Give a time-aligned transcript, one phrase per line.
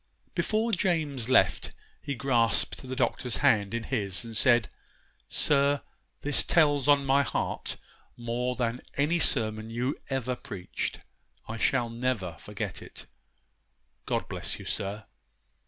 [0.33, 4.67] Before James left, he grasped the Doctor's hand in his and said,
[5.29, 5.83] 'Sir,
[6.23, 7.77] this tells on my heart
[8.17, 11.01] more than any sermon you ever preached,
[11.47, 13.05] I shall never forget it.
[14.07, 15.05] God bless you, sir!